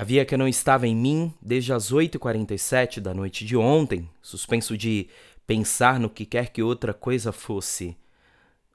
[0.00, 4.78] Havia que eu não estava em mim desde as 8h47 da noite de ontem, suspenso
[4.78, 5.08] de
[5.44, 7.96] pensar no que quer que outra coisa fosse.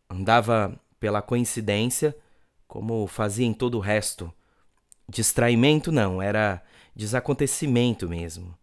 [0.09, 2.13] Andava pela coincidência,
[2.67, 4.33] como fazia em todo o resto.
[5.07, 6.61] Distraimento não, era
[6.93, 8.53] desacontecimento mesmo.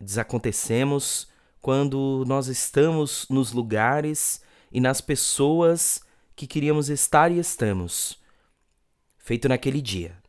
[0.00, 1.28] Desacontecemos
[1.62, 4.42] quando nós estamos nos lugares
[4.72, 6.00] e nas pessoas
[6.34, 8.18] que queríamos estar e estamos.
[9.18, 10.25] Feito naquele dia.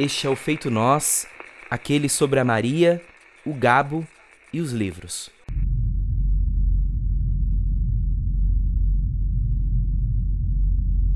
[0.00, 1.26] Este é o Feito Nós,
[1.68, 3.02] aquele sobre a Maria,
[3.44, 4.06] o Gabo
[4.52, 5.28] e os livros.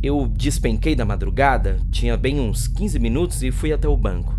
[0.02, 4.36] Eu despenquei da madrugada, tinha bem uns 15 minutos e fui até o banco.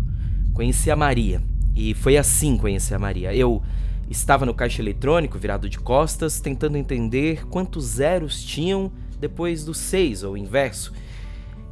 [0.52, 1.40] Conheci a Maria,
[1.74, 3.34] e foi assim conhecer a Maria.
[3.34, 3.62] Eu
[4.10, 10.22] estava no caixa eletrônico, virado de costas, tentando entender quantos zeros tinham depois do seis
[10.22, 10.92] ou inverso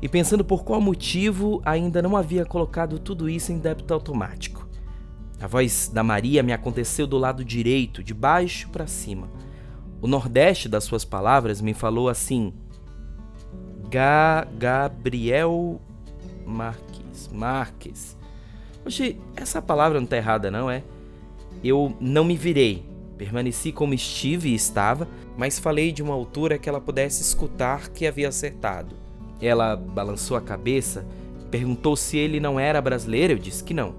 [0.03, 4.69] e pensando por qual motivo ainda não havia colocado tudo isso em débito automático.
[5.41, 9.31] A voz da Maria me aconteceu do lado direito, de baixo para cima.
[10.01, 12.53] O nordeste das suas palavras me falou assim:
[13.89, 15.81] Ga Gabriel
[16.45, 17.31] Marques.
[17.33, 18.17] Marques.
[18.85, 20.83] Oxe, essa palavra não tá errada, não é?
[21.63, 22.85] Eu não me virei.
[23.17, 25.07] Permaneci como estive e estava,
[25.37, 29.02] mas falei de uma altura que ela pudesse escutar que havia acertado.
[29.43, 31.05] Ela balançou a cabeça,
[31.51, 33.95] perguntou se ele não era brasileiro, eu disse que não.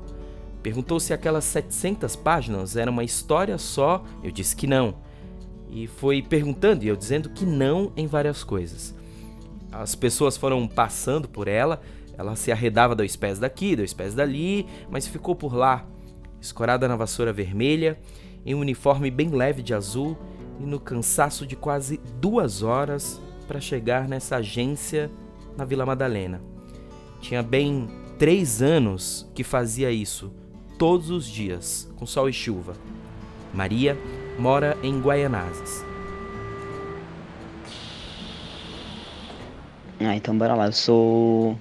[0.63, 4.95] Perguntou se aquelas 700 páginas eram uma história só, eu disse que não.
[5.69, 8.95] E foi perguntando e eu dizendo que não em várias coisas.
[9.69, 11.81] As pessoas foram passando por ela,
[12.17, 15.85] ela se arredava dois pés daqui, dois pés dali, mas ficou por lá,
[16.39, 17.99] escorada na vassoura vermelha,
[18.45, 20.17] em um uniforme bem leve de azul
[20.59, 25.11] e no cansaço de quase duas horas para chegar nessa agência
[25.57, 26.41] na Vila Madalena.
[27.21, 30.31] Tinha bem três anos que fazia isso,
[30.77, 32.73] todos os dias, com sol e chuva.
[33.53, 33.97] Maria
[34.37, 35.85] mora em Guaianazes.
[39.99, 40.65] Ah, então bora lá.
[40.65, 41.57] Eu sou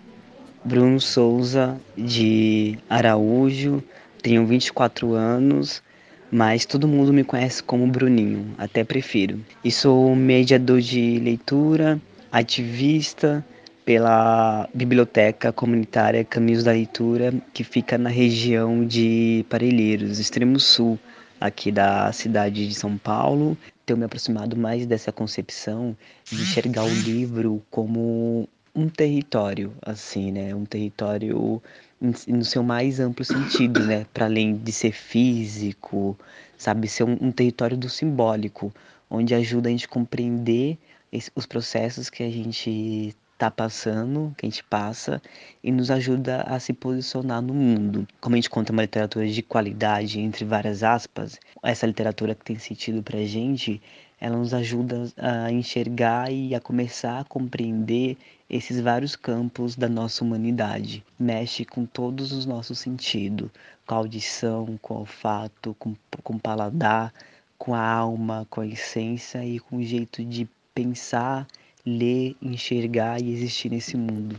[0.64, 3.82] Bruno Souza de Araújo,
[4.22, 5.82] tenho 24 anos,
[6.30, 9.38] mas todo mundo me conhece como Bruninho, até prefiro.
[9.62, 12.00] E sou mediador de leitura,
[12.32, 13.44] ativista,
[13.84, 20.98] pela Biblioteca Comunitária Caminhos da Leitura, que fica na região de Parelheiros, extremo sul
[21.40, 23.56] aqui da cidade de São Paulo.
[23.84, 30.54] Tenho me aproximado mais dessa concepção de enxergar o livro como um território, assim, né?
[30.54, 31.60] Um território
[32.00, 34.06] no seu mais amplo sentido, né?
[34.14, 36.16] Para além de ser físico,
[36.56, 36.88] sabe?
[36.88, 38.72] Ser um, um território do simbólico,
[39.10, 40.78] onde ajuda a gente compreender
[41.34, 45.20] os processos que a gente está passando, que a gente passa,
[45.64, 48.06] e nos ajuda a se posicionar no mundo.
[48.20, 52.56] Como a gente conta uma literatura de qualidade, entre várias aspas, essa literatura que tem
[52.56, 53.82] sentido para a gente,
[54.20, 58.16] ela nos ajuda a enxergar e a começar a compreender
[58.48, 61.04] esses vários campos da nossa humanidade.
[61.18, 63.50] Mexe com todos os nossos sentidos,
[63.84, 67.12] com a audição, com o olfato, com, com o paladar,
[67.58, 71.48] com a alma, com a essência e com o jeito de pensar
[71.84, 74.36] ler, enxergar e existir nesse mundo.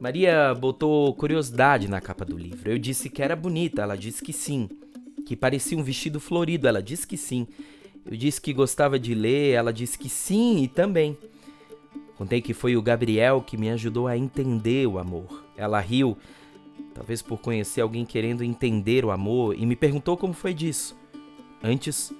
[0.00, 2.70] Maria botou curiosidade na capa do livro.
[2.70, 4.68] Eu disse que era bonita, ela disse que sim.
[5.24, 7.46] Que parecia um vestido florido, ela disse que sim.
[8.04, 11.16] Eu disse que gostava de ler, ela disse que sim e também.
[12.16, 15.44] Contei que foi o Gabriel que me ajudou a entender o amor.
[15.56, 16.16] Ela riu
[16.94, 20.96] talvez por conhecer alguém querendo entender o amor, e me perguntou como foi disso.
[21.62, 22.12] Antes,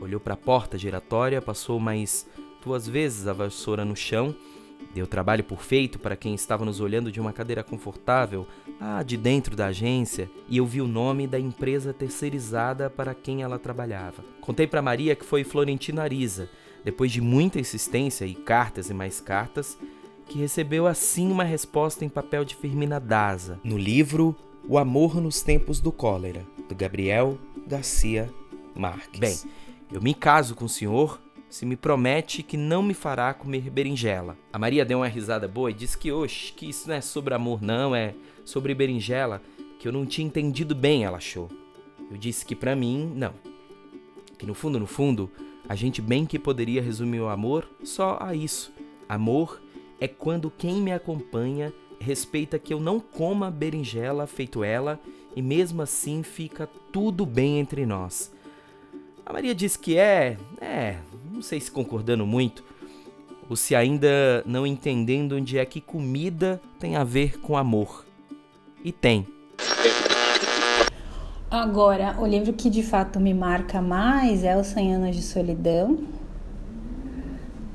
[0.00, 2.26] olhou para a porta giratória, passou mais
[2.64, 4.34] duas vezes a vassoura no chão,
[4.94, 8.46] deu trabalho por feito para quem estava nos olhando de uma cadeira confortável,
[8.80, 13.42] lá de dentro da agência, e eu vi o nome da empresa terceirizada para quem
[13.42, 14.24] ela trabalhava.
[14.40, 16.48] Contei para Maria que foi Florentina Arisa.
[16.84, 19.76] Depois de muita insistência e cartas e mais cartas,
[20.28, 24.36] que recebeu assim uma resposta em papel de Firmina Daza, no livro
[24.68, 28.30] O Amor nos Tempos do Cólera, do Gabriel Garcia
[28.74, 29.18] Marques.
[29.18, 29.36] Bem,
[29.90, 34.36] eu me caso com o senhor se me promete que não me fará comer berinjela.
[34.52, 37.32] A Maria deu uma risada boa e disse que, oxe, que isso não é sobre
[37.32, 38.14] amor não, é
[38.44, 39.40] sobre berinjela,
[39.78, 41.48] que eu não tinha entendido bem, ela achou.
[42.10, 43.32] Eu disse que para mim, não.
[44.36, 45.30] Que no fundo, no fundo,
[45.66, 48.72] a gente bem que poderia resumir o amor só a isso.
[49.08, 49.60] Amor
[50.00, 55.00] é quando quem me acompanha respeita que eu não coma berinjela feito ela
[55.34, 58.32] e mesmo assim fica tudo bem entre nós.
[59.26, 60.96] A Maria diz que é, é,
[61.30, 62.64] não sei se concordando muito,
[63.48, 68.06] ou se ainda não entendendo onde é que comida tem a ver com amor.
[68.82, 69.26] E tem.
[71.50, 75.98] Agora, o livro que de fato me marca mais é Os 100 Anos de Solidão.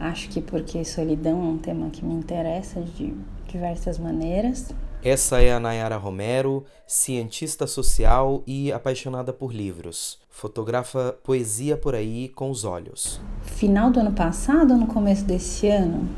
[0.04, 3.14] Acho que porque solidão é um tema que me interessa de
[3.48, 4.76] diversas maneiras.
[5.02, 10.20] Essa é a Nayara Romero, cientista social e apaixonada por livros.
[10.30, 13.22] Fotografa poesia por aí com os olhos.
[13.44, 16.10] Final do ano passado ou no começo desse ano,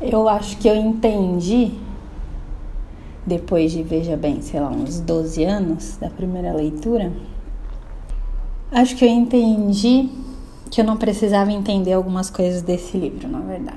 [0.00, 1.70] eu acho que eu entendi
[3.24, 7.12] depois de, veja bem, sei lá, uns 12 anos da primeira leitura,
[8.72, 10.10] acho que eu entendi
[10.72, 13.76] que eu não precisava entender algumas coisas desse livro, na verdade.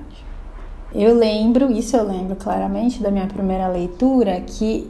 [0.93, 4.89] Eu lembro, isso eu lembro claramente da minha primeira leitura, que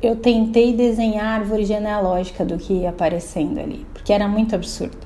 [0.00, 4.96] eu tentei desenhar a árvore genealógica do que ia aparecendo ali, porque era muito absurdo.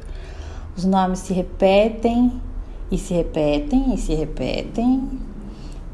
[0.76, 2.38] Os nomes se repetem
[2.90, 5.08] e se repetem e se repetem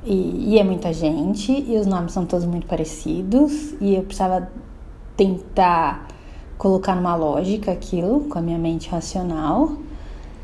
[0.04, 4.50] e, e, é muita gente, e os nomes são todos muito parecidos, e eu precisava
[5.16, 6.08] tentar
[6.58, 9.76] colocar numa lógica aquilo com a minha mente racional.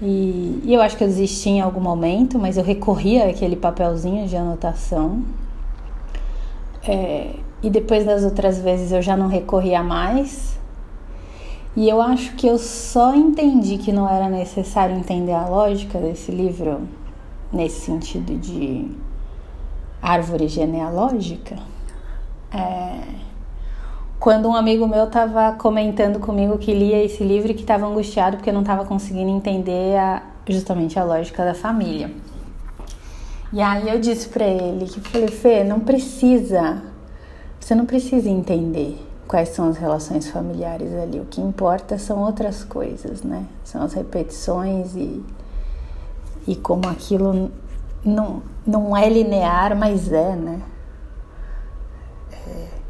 [0.01, 4.27] E, e eu acho que eu desisti em algum momento, mas eu recorria àquele papelzinho
[4.27, 5.23] de anotação.
[6.87, 10.59] É, e depois das outras vezes eu já não recorria mais.
[11.75, 16.33] E eu acho que eu só entendi que não era necessário entender a lógica desse
[16.33, 16.89] livro,
[17.53, 18.91] nesse sentido de
[20.01, 21.57] árvore genealógica,
[22.53, 23.01] é,
[24.19, 28.37] quando um amigo meu estava comentando comigo que lia esse livro e que estava angustiado
[28.37, 32.11] porque não estava conseguindo entender a, justamente a lógica da família.
[33.53, 36.83] E aí eu disse para ele que falei, Fê, não precisa,
[37.61, 38.99] você não precisa entender
[39.29, 41.21] quais são as relações familiares ali.
[41.21, 43.45] O que importa são outras coisas, né?
[43.65, 45.23] São as repetições e,
[46.47, 47.51] e como aquilo
[48.05, 50.61] não, não é linear, mas é, né?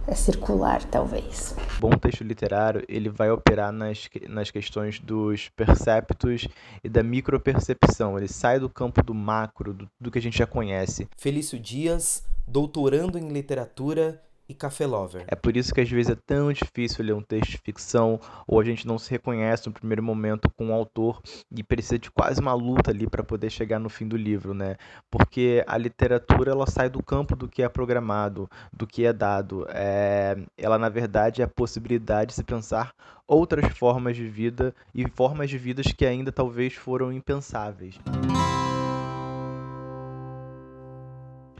[0.09, 1.57] É, circular, talvez.
[1.81, 6.47] Bom texto literário, ele vai operar nas, nas questões dos perceptos
[6.85, 8.17] e da micropercepção.
[8.17, 11.09] Ele sai do campo do macro, do, do que a gente já conhece.
[11.17, 15.25] Felício Dias, doutorando em literatura e Café Lover.
[15.27, 18.61] É por isso que às vezes é tão difícil ler um texto de ficção ou
[18.61, 21.21] a gente não se reconhece no primeiro momento com o autor
[21.51, 24.77] e precisa de quase uma luta ali para poder chegar no fim do livro, né?
[25.11, 29.67] Porque a literatura ela sai do campo do que é programado, do que é dado.
[29.69, 30.37] É...
[30.57, 32.95] Ela na verdade é a possibilidade de se pensar
[33.27, 37.99] outras formas de vida e formas de vidas que ainda talvez foram impensáveis.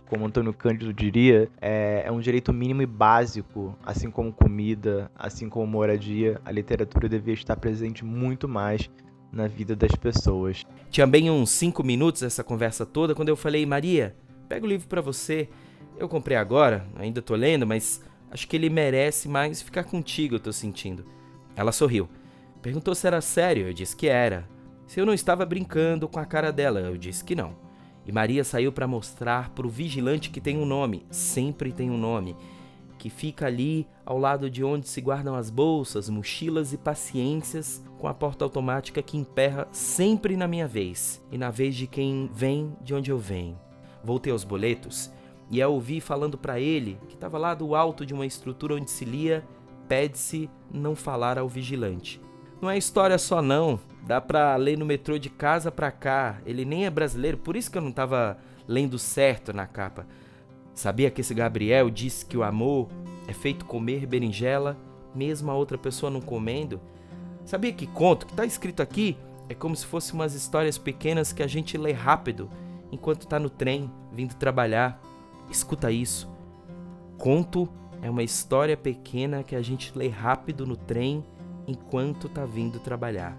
[0.09, 5.49] Como Antônio Cândido diria, é, é um direito mínimo e básico, assim como comida, assim
[5.49, 6.41] como moradia.
[6.45, 8.89] A literatura devia estar presente muito mais
[9.33, 10.65] na vida das pessoas.
[10.91, 14.17] Tinha bem uns 5 minutos essa conversa toda quando eu falei, Maria,
[14.49, 15.49] pega o livro para você.
[15.99, 20.41] Eu comprei agora, ainda tô lendo, mas acho que ele merece mais ficar contigo, eu
[20.41, 21.05] tô sentindo.
[21.57, 22.09] Ela sorriu.
[22.63, 24.49] Perguntou se era sério, eu disse que era.
[24.87, 27.66] Se eu não estava brincando com a cara dela, eu disse que não.
[28.07, 31.99] E Maria saiu para mostrar para o vigilante que tem um nome, sempre tem um
[31.99, 32.37] nome,
[32.99, 38.07] que fica ali ao lado de onde se guardam as bolsas, mochilas e paciências, com
[38.07, 42.77] a porta automática que emperra sempre na minha vez e na vez de quem vem
[42.81, 43.59] de onde eu venho.
[44.05, 45.11] Voltei aos boletos
[45.51, 48.91] e a ouvi falando para ele, que estava lá do alto de uma estrutura onde
[48.91, 49.45] se lia:
[49.89, 52.21] pede-se não falar ao vigilante.
[52.61, 56.39] Não é história só não, dá pra ler no metrô de casa pra cá.
[56.47, 60.07] Ele nem é brasileiro, por isso que eu não tava lendo certo na capa.
[60.75, 62.89] Sabia que esse Gabriel disse que o amor
[63.27, 64.77] é feito comer berinjela,
[65.15, 66.81] mesmo a outra pessoa não comendo?
[67.45, 69.17] Sabia que conto que tá escrito aqui
[69.49, 72.51] é como se fosse umas histórias pequenas que a gente lê rápido
[72.91, 75.01] enquanto tá no trem vindo trabalhar.
[75.51, 76.29] Escuta isso.
[77.17, 77.69] Conto
[78.03, 81.25] é uma história pequena que a gente lê rápido no trem
[81.67, 83.37] enquanto está vindo trabalhar.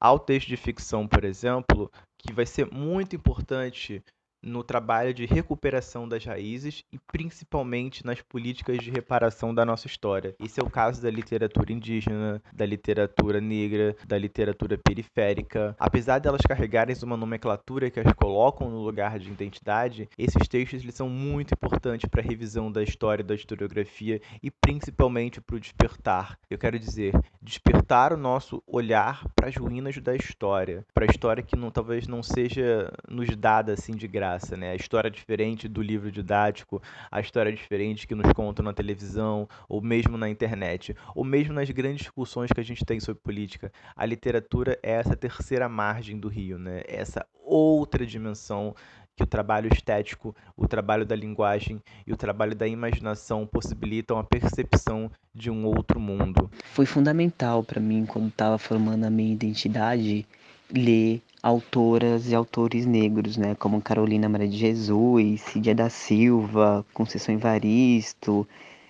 [0.00, 4.02] Ao texto de ficção, por exemplo, que vai ser muito importante
[4.46, 10.36] no trabalho de recuperação das raízes e principalmente nas políticas de reparação da nossa história.
[10.38, 15.74] Esse é o caso da literatura indígena, da literatura negra, da literatura periférica.
[15.78, 20.94] Apesar delas carregarem uma nomenclatura que as colocam no lugar de identidade, esses textos eles
[20.94, 26.38] são muito importantes para a revisão da história da historiografia e principalmente para o despertar.
[26.48, 27.12] Eu quero dizer,
[27.42, 32.06] despertar o nosso olhar para as ruínas da história, para a história que não, talvez
[32.06, 34.72] não seja nos dada assim de graça passa, né?
[34.72, 39.80] A história diferente do livro didático, a história diferente que nos contam na televisão, ou
[39.80, 43.72] mesmo na internet, ou mesmo nas grandes discussões que a gente tem sobre política.
[43.96, 46.82] A literatura é essa terceira margem do rio, né?
[46.86, 48.74] Essa outra dimensão
[49.16, 54.24] que o trabalho estético, o trabalho da linguagem e o trabalho da imaginação possibilitam a
[54.24, 56.50] percepção de um outro mundo.
[56.74, 60.26] Foi fundamental para mim quando estava formando a minha identidade
[60.74, 67.34] ler autoras e autores negros, né, como Carolina Maria de Jesus, Cidia da Silva, Conceição
[67.34, 68.46] Evaristo,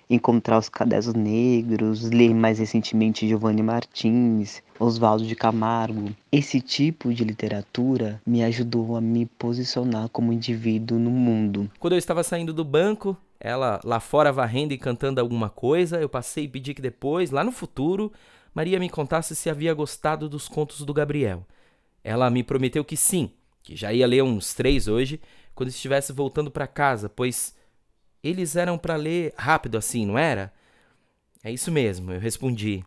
[0.09, 6.11] encontrar os cadernos negros, ler mais recentemente Giovanni Martins, Oswaldo de Camargo.
[6.31, 11.71] Esse tipo de literatura me ajudou a me posicionar como indivíduo no mundo.
[11.79, 16.09] Quando eu estava saindo do banco, ela lá fora varrendo e cantando alguma coisa, eu
[16.09, 18.13] passei e pedi que depois, lá no futuro,
[18.55, 21.45] Maria me contasse se havia gostado dos contos do Gabriel.
[22.07, 23.33] Ela me prometeu que sim,
[23.65, 25.21] que já ia ler uns três hoje,
[25.57, 27.53] quando estivesse voltando para casa, pois
[28.23, 30.53] eles eram para ler rápido assim, não era?
[31.43, 32.85] É isso mesmo, eu respondi.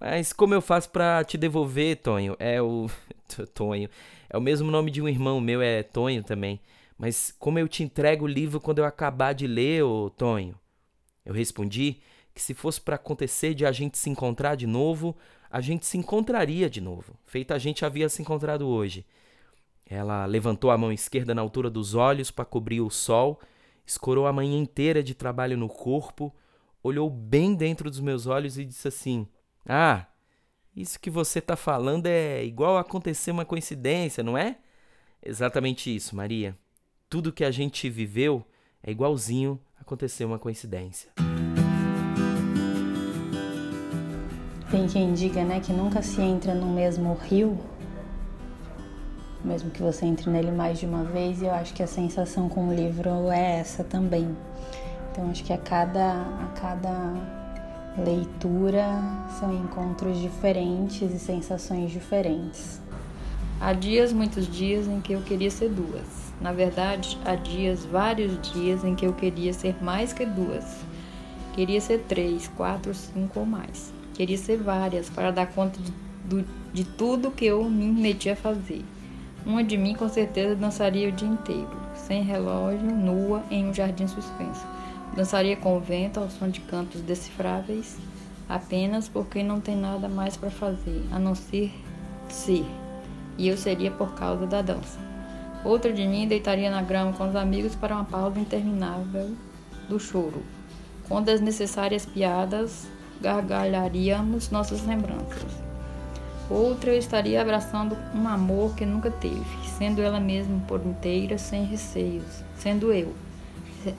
[0.00, 2.36] Mas como eu faço para te devolver, Tonho?
[2.38, 2.88] É o
[3.52, 3.90] Tonho.
[4.30, 6.60] É o mesmo nome de um irmão meu, é Tonho também.
[6.96, 10.54] Mas como eu te entrego o livro quando eu acabar de ler, ô Tonho?
[11.24, 11.96] Eu respondi
[12.32, 15.16] que se fosse para acontecer de a gente se encontrar de novo,
[15.56, 19.06] a gente se encontraria de novo, feito a gente havia se encontrado hoje.
[19.86, 23.40] Ela levantou a mão esquerda na altura dos olhos para cobrir o sol,
[23.86, 26.30] escorou a manhã inteira de trabalho no corpo,
[26.82, 29.26] olhou bem dentro dos meus olhos e disse assim:
[29.66, 30.04] Ah,
[30.76, 34.58] isso que você está falando é igual acontecer uma coincidência, não é?
[35.24, 36.54] Exatamente isso, Maria.
[37.08, 38.44] Tudo que a gente viveu
[38.82, 41.10] é igualzinho acontecer uma coincidência.
[44.76, 47.56] Tem quem diga, né, que nunca se entra no mesmo rio,
[49.42, 52.46] mesmo que você entre nele mais de uma vez, e eu acho que a sensação
[52.46, 54.36] com o livro é essa também.
[55.10, 57.14] Então acho que a cada, a cada
[57.96, 58.84] leitura
[59.40, 62.78] são encontros diferentes e sensações diferentes.
[63.58, 66.04] Há dias, muitos dias, em que eu queria ser duas.
[66.38, 70.66] Na verdade, há dias, vários dias, em que eu queria ser mais que duas.
[71.54, 73.95] Queria ser três, quatro, cinco ou mais.
[74.16, 75.92] Queria ser várias para dar conta de,
[76.24, 78.82] do, de tudo que eu me meti a fazer.
[79.44, 84.08] Uma de mim com certeza dançaria o dia inteiro, sem relógio, nua, em um jardim
[84.08, 84.66] suspenso.
[85.14, 87.98] Dançaria com o vento ao som de cantos decifráveis,
[88.48, 91.70] apenas porque não tem nada mais para fazer, a não ser
[92.26, 92.64] ser.
[93.36, 94.98] E eu seria por causa da dança.
[95.62, 99.36] Outra de mim deitaria na grama com os amigos para uma pausa interminável
[99.90, 100.42] do choro,
[101.06, 105.66] com desnecessárias piadas gargalharíamos nossas lembranças.
[106.48, 109.44] Outra eu estaria abraçando um amor que nunca teve,
[109.78, 113.12] sendo ela mesma por inteira, sem receios, sendo eu.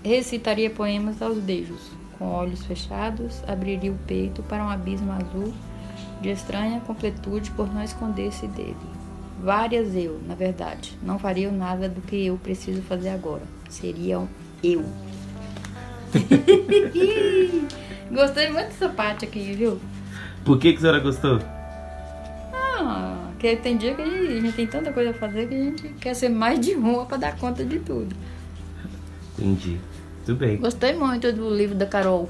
[0.03, 5.53] Recitaria poemas aos beijos, com olhos fechados, abriria o peito para um abismo azul
[6.21, 8.75] de estranha completude por não esconder-se dele.
[9.43, 13.43] Várias eu, na verdade, não fariam nada do que eu preciso fazer agora.
[13.69, 14.27] Seriam
[14.63, 14.83] eu.
[18.11, 19.79] Gostei muito dessa parte aqui, viu?
[20.45, 21.39] Por que, que a senhora gostou?
[22.53, 25.89] Ah, porque tem dia que a gente tem tanta coisa a fazer que a gente
[25.99, 28.15] quer ser mais de uma para dar conta de tudo.
[29.37, 29.79] Entendi.
[30.25, 30.57] Tudo bem.
[30.57, 32.29] Gostei muito do livro da Carol.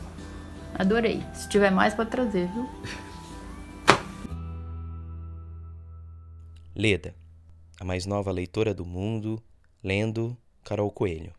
[0.74, 1.24] Adorei.
[1.34, 2.69] Se tiver mais, pode trazer, viu?
[6.75, 7.15] Leda,
[7.79, 9.41] a mais nova leitora do mundo,
[9.84, 11.34] lendo Carol Coelho.